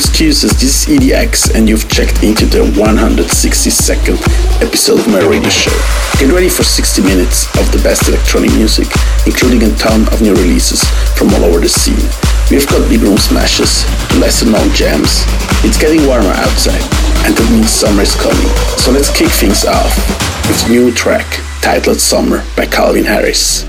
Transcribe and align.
Excuses, 0.00 0.52
this 0.52 0.88
is 0.88 0.96
EDX 0.96 1.54
and 1.54 1.68
you've 1.68 1.86
checked 1.86 2.22
into 2.22 2.46
the 2.46 2.64
162nd 2.72 4.16
episode 4.64 4.98
of 4.98 5.06
my 5.08 5.20
radio 5.20 5.50
show. 5.50 5.76
Get 6.16 6.32
ready 6.32 6.48
for 6.48 6.64
60 6.64 7.02
minutes 7.02 7.44
of 7.60 7.70
the 7.70 7.76
best 7.84 8.08
electronic 8.08 8.50
music, 8.56 8.88
including 9.26 9.62
a 9.62 9.76
ton 9.76 10.08
of 10.08 10.22
new 10.22 10.32
releases 10.32 10.80
from 11.12 11.28
all 11.36 11.44
over 11.44 11.60
the 11.60 11.68
scene. 11.68 12.00
We've 12.48 12.66
got 12.66 12.88
big 12.88 13.02
room 13.02 13.18
smashes, 13.18 13.84
lesser 14.16 14.48
known 14.48 14.72
jams. 14.72 15.20
It's 15.68 15.76
getting 15.76 16.06
warmer 16.08 16.32
outside, 16.32 16.80
and 17.28 17.36
that 17.36 17.48
means 17.52 17.68
summer 17.68 18.00
is 18.00 18.16
coming. 18.16 18.48
So 18.80 18.92
let's 18.92 19.12
kick 19.12 19.28
things 19.28 19.68
off 19.68 19.92
with 20.48 20.64
new 20.70 20.92
track 20.96 21.28
titled 21.60 22.00
Summer 22.00 22.42
by 22.56 22.64
Calvin 22.64 23.04
Harris. 23.04 23.68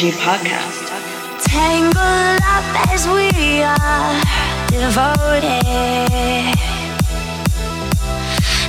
MNG 0.00 0.12
podcast. 0.12 0.88
Tangled 1.44 2.40
up 2.56 2.64
as 2.88 3.06
we 3.06 3.60
are 3.60 4.16
devoted. 4.72 5.60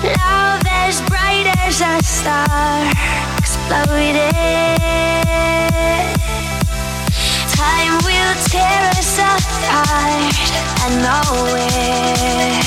Love 0.03 0.63
as 0.67 0.99
bright 1.07 1.47
as 1.63 1.79
a 1.79 2.03
star 2.03 2.91
exploded. 3.37 4.17
Time 7.55 7.95
will 8.03 8.35
tear 8.51 8.81
us 8.99 9.15
apart, 9.15 10.35
I 10.83 10.89
know 10.99 11.31
it. 11.55 12.65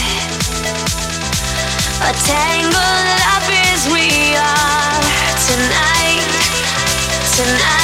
But 2.00 2.16
tangled 2.24 3.20
up 3.28 3.46
as 3.68 3.84
we 3.92 4.08
are 4.40 5.04
tonight, 5.52 6.24
tonight, 7.36 7.83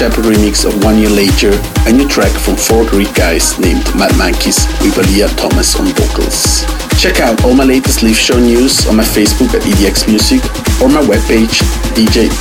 And 0.00 0.14
remix 0.14 0.64
of 0.64 0.72
One 0.82 0.96
Year 0.96 1.10
Later, 1.10 1.52
a 1.84 1.92
new 1.92 2.08
track 2.08 2.32
from 2.32 2.56
four 2.56 2.88
Greek 2.88 3.12
guys 3.12 3.58
named 3.58 3.84
Mad 3.94 4.16
Monkeys 4.16 4.64
with 4.80 4.96
Aaliyah 4.96 5.36
Thomas 5.36 5.76
on 5.76 5.92
vocals. 5.92 6.64
Check 6.96 7.20
out 7.20 7.44
all 7.44 7.52
my 7.54 7.64
latest 7.64 8.02
live 8.02 8.16
show 8.16 8.40
news 8.40 8.86
on 8.86 8.96
my 8.96 9.04
Facebook 9.04 9.52
at 9.52 9.60
EDX 9.60 10.08
Music 10.08 10.40
or 10.80 10.88
my 10.88 11.04
webpage 11.04 11.60
dj.edx.ch. 11.92 12.32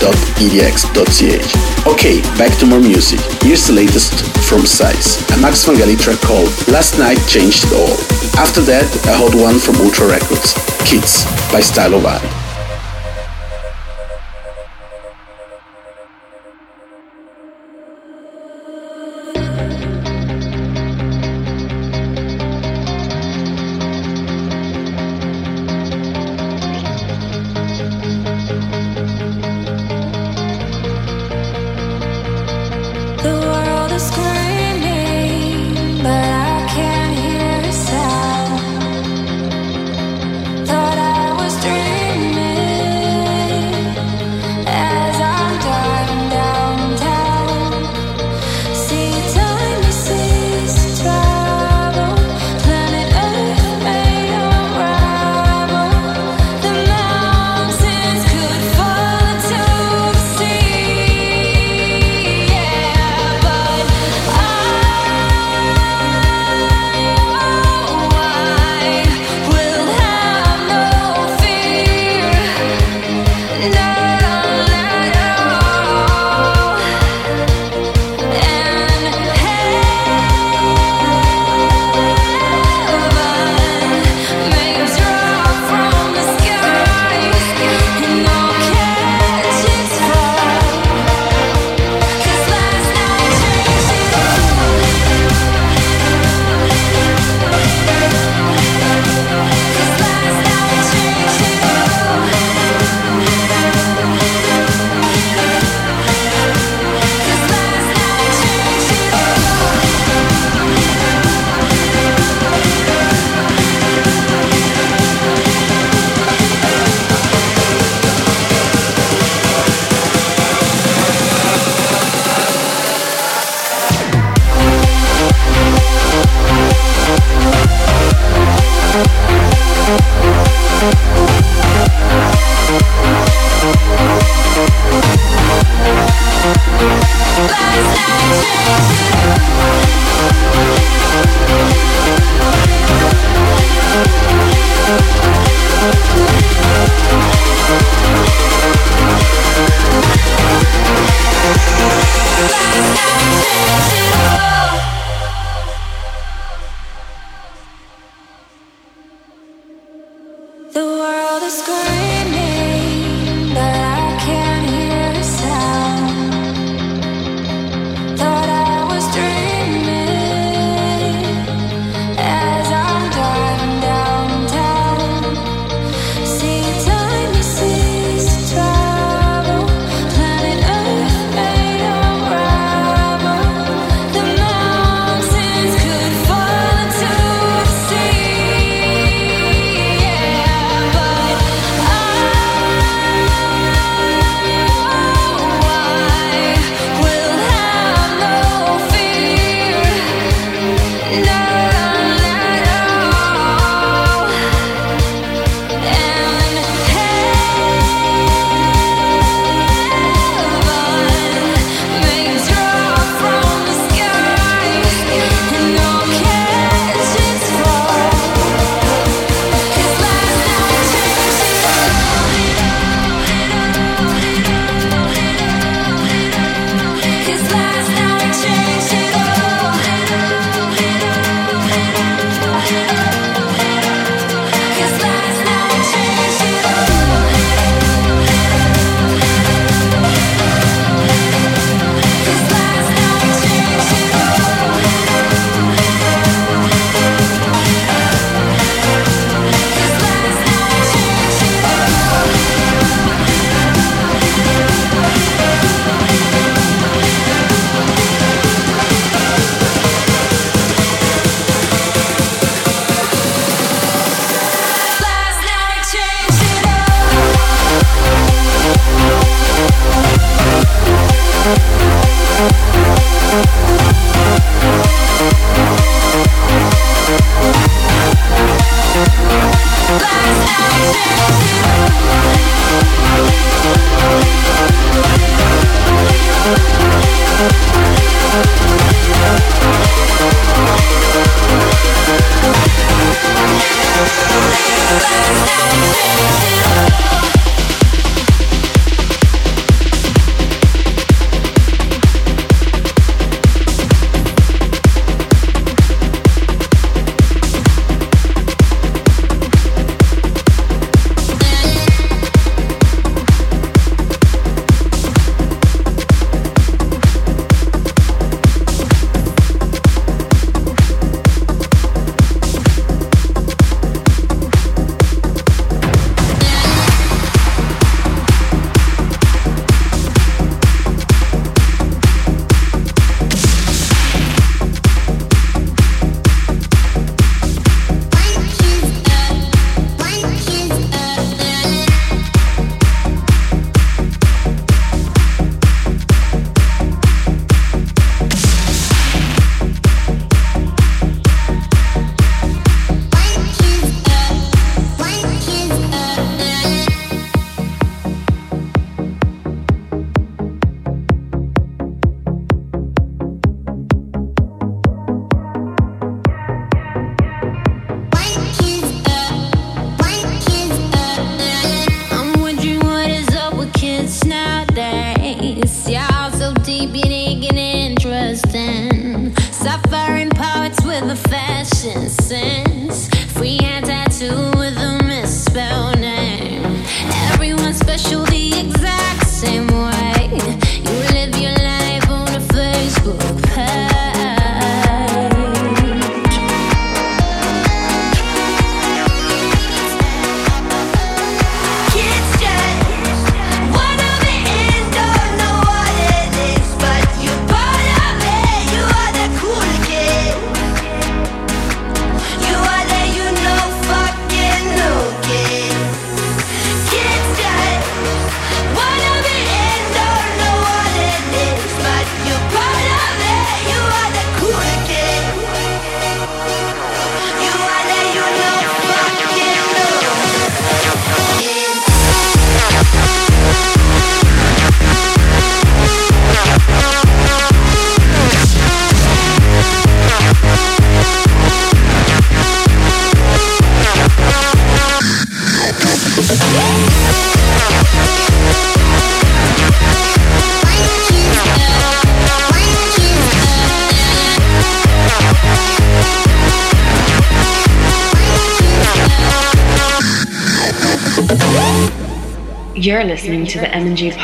Okay, 1.85 2.21
back 2.37 2.57
to 2.59 2.65
more 2.65 2.79
music. 2.79 3.19
Here's 3.43 3.67
the 3.67 3.73
latest 3.73 4.13
from 4.47 4.65
Size, 4.65 5.19
a 5.31 5.37
Max 5.41 5.65
Vangeli 5.65 5.99
track 5.99 6.21
called 6.21 6.47
Last 6.69 6.97
Night 6.97 7.19
Changed 7.27 7.65
It 7.65 7.73
All. 7.73 7.99
After 8.39 8.61
that, 8.71 8.87
a 9.11 9.13
hot 9.19 9.35
one 9.35 9.59
from 9.59 9.75
Ultra 9.83 10.07
Records, 10.07 10.55
Kids 10.87 11.25
by 11.51 11.59
Stylo 11.59 11.99
Vani. 11.99 12.23
You're 12.23 12.28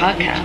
podcast. 0.06 0.45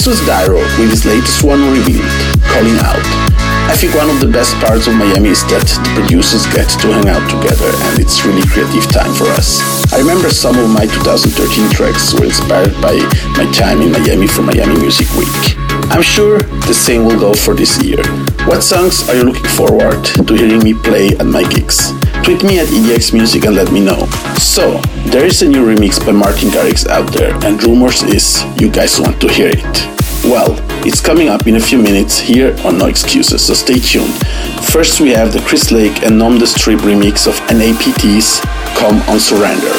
This 0.00 0.16
was 0.16 0.20
Dyro 0.24 0.64
with 0.80 0.88
his 0.88 1.04
latest 1.04 1.44
one 1.44 1.60
revealed, 1.60 2.08
Calling 2.48 2.80
Out. 2.80 3.04
I 3.68 3.76
think 3.76 3.92
one 3.92 4.08
of 4.08 4.16
the 4.16 4.32
best 4.32 4.56
parts 4.56 4.88
of 4.88 4.96
Miami 4.96 5.28
is 5.28 5.44
that 5.52 5.60
the 5.60 5.92
producers 5.92 6.48
get 6.56 6.72
to 6.80 6.88
hang 6.88 7.12
out 7.12 7.20
together 7.28 7.68
and 7.68 8.00
it's 8.00 8.24
really 8.24 8.40
creative 8.48 8.88
time 8.88 9.12
for 9.12 9.28
us. 9.36 9.60
I 9.92 10.00
remember 10.00 10.32
some 10.32 10.56
of 10.56 10.72
my 10.72 10.88
2013 10.88 11.68
tracks 11.76 12.16
were 12.16 12.24
inspired 12.24 12.72
by 12.80 12.96
my 13.36 13.44
time 13.52 13.84
in 13.84 13.92
Miami 13.92 14.24
for 14.24 14.40
Miami 14.40 14.80
Music 14.80 15.04
Week. 15.20 15.36
I'm 15.92 16.00
sure 16.00 16.40
the 16.64 16.72
same 16.72 17.04
will 17.04 17.20
go 17.20 17.36
for 17.36 17.52
this 17.52 17.76
year. 17.84 18.00
What 18.48 18.64
songs 18.64 19.04
are 19.04 19.20
you 19.20 19.28
looking 19.28 19.52
forward 19.52 20.00
to 20.16 20.32
hearing 20.32 20.64
me 20.64 20.72
play 20.72 21.12
at 21.20 21.28
my 21.28 21.44
gigs? 21.44 21.92
Tweet 22.24 22.44
me 22.44 22.58
at 22.60 22.68
EDX 22.68 23.12
Music 23.12 23.44
and 23.44 23.56
let 23.56 23.72
me 23.72 23.80
know. 23.80 24.06
So, 24.38 24.78
there 25.06 25.24
is 25.24 25.42
a 25.42 25.48
new 25.48 25.64
remix 25.64 26.04
by 26.04 26.12
Martin 26.12 26.50
Garrix 26.50 26.86
out 26.86 27.12
there, 27.12 27.34
and 27.44 27.62
rumors 27.64 28.02
is 28.02 28.44
you 28.60 28.70
guys 28.70 29.00
want 29.00 29.20
to 29.22 29.28
hear 29.28 29.48
it. 29.48 30.00
Well, 30.24 30.54
it's 30.86 31.00
coming 31.00 31.28
up 31.28 31.46
in 31.46 31.56
a 31.56 31.60
few 31.60 31.78
minutes 31.82 32.18
here 32.18 32.54
on 32.64 32.78
No 32.78 32.86
Excuses, 32.86 33.44
so 33.46 33.54
stay 33.54 33.78
tuned. 33.80 34.14
First, 34.70 35.00
we 35.00 35.10
have 35.10 35.32
the 35.32 35.40
Chris 35.40 35.72
Lake 35.72 36.02
and 36.02 36.18
Nom 36.18 36.38
de 36.38 36.46
Strip 36.46 36.80
remix 36.80 37.26
of 37.26 37.34
NAPT's 37.50 38.40
Come 38.78 39.00
on 39.08 39.18
Surrender. 39.18 39.72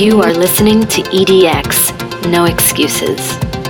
You 0.00 0.22
are 0.22 0.32
listening 0.32 0.86
to 0.86 1.02
EDX, 1.02 2.30
no 2.30 2.46
excuses. 2.46 3.18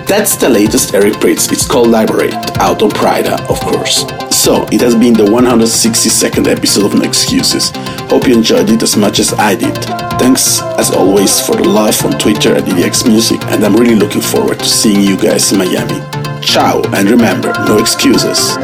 That's 0.06 0.36
the 0.36 0.48
latest 0.48 0.94
Eric 0.94 1.14
Prydz. 1.14 1.50
It's 1.50 1.66
called 1.66 1.88
Liberate, 1.88 2.56
out 2.58 2.82
of 2.82 2.92
Pryda, 2.92 3.40
of 3.50 3.58
course. 3.58 4.06
So, 4.30 4.64
it 4.70 4.80
has 4.80 4.94
been 4.94 5.12
the 5.12 5.24
162nd 5.24 6.46
episode 6.46 6.86
of 6.86 6.94
No 6.94 7.02
Excuses. 7.02 7.72
Hope 8.08 8.28
you 8.28 8.34
enjoyed 8.34 8.70
it 8.70 8.80
as 8.84 8.96
much 8.96 9.18
as 9.18 9.32
I 9.32 9.56
did. 9.56 9.74
Thanks, 10.20 10.62
as 10.78 10.92
always, 10.92 11.44
for 11.44 11.56
the 11.56 11.68
love 11.68 12.00
on 12.04 12.12
Twitter 12.12 12.54
at 12.54 12.62
EDX 12.62 13.08
Music, 13.08 13.42
and 13.46 13.64
I'm 13.64 13.74
really 13.74 13.96
looking 13.96 14.22
forward 14.22 14.60
to 14.60 14.66
seeing 14.66 15.00
you 15.00 15.16
guys 15.16 15.50
in 15.50 15.58
Miami. 15.58 15.98
Ciao, 16.42 16.80
and 16.94 17.10
remember, 17.10 17.52
no 17.66 17.78
excuses. 17.78 18.56